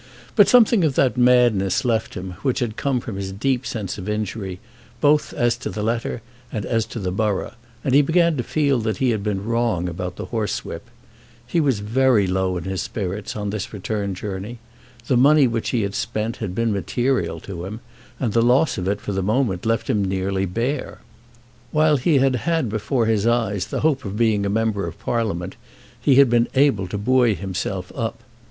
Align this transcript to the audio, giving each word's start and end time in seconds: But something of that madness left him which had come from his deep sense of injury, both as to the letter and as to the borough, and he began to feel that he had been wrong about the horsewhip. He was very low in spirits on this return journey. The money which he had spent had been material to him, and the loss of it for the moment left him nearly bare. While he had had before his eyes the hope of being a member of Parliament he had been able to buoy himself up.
But 0.35 0.47
something 0.47 0.83
of 0.83 0.95
that 0.95 1.15
madness 1.15 1.85
left 1.85 2.15
him 2.15 2.31
which 2.41 2.57
had 2.57 2.75
come 2.75 2.99
from 3.01 3.17
his 3.17 3.31
deep 3.31 3.67
sense 3.67 3.99
of 3.99 4.09
injury, 4.09 4.59
both 4.99 5.31
as 5.31 5.55
to 5.57 5.69
the 5.69 5.83
letter 5.83 6.23
and 6.51 6.65
as 6.65 6.87
to 6.87 6.99
the 6.99 7.11
borough, 7.11 7.53
and 7.83 7.93
he 7.93 8.01
began 8.01 8.35
to 8.37 8.41
feel 8.41 8.79
that 8.79 8.97
he 8.97 9.11
had 9.11 9.21
been 9.21 9.45
wrong 9.45 9.87
about 9.87 10.15
the 10.15 10.25
horsewhip. 10.25 10.89
He 11.45 11.59
was 11.59 11.81
very 11.81 12.25
low 12.25 12.57
in 12.57 12.75
spirits 12.77 13.35
on 13.35 13.51
this 13.51 13.71
return 13.71 14.15
journey. 14.15 14.57
The 15.05 15.17
money 15.17 15.45
which 15.45 15.69
he 15.69 15.83
had 15.83 15.93
spent 15.93 16.37
had 16.37 16.55
been 16.55 16.73
material 16.73 17.39
to 17.41 17.65
him, 17.65 17.79
and 18.19 18.33
the 18.33 18.41
loss 18.41 18.79
of 18.79 18.87
it 18.87 18.99
for 18.99 19.11
the 19.11 19.21
moment 19.21 19.67
left 19.67 19.87
him 19.87 20.03
nearly 20.03 20.47
bare. 20.47 21.01
While 21.69 21.97
he 21.97 22.17
had 22.17 22.37
had 22.37 22.69
before 22.69 23.05
his 23.05 23.27
eyes 23.27 23.67
the 23.67 23.81
hope 23.81 24.03
of 24.03 24.17
being 24.17 24.47
a 24.47 24.49
member 24.49 24.87
of 24.87 24.97
Parliament 24.99 25.57
he 26.01 26.15
had 26.15 26.27
been 26.31 26.47
able 26.55 26.87
to 26.87 26.97
buoy 26.97 27.35
himself 27.35 27.91
up. 27.95 28.23